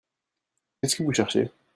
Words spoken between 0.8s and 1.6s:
Qu'est-ce que vous cherchez?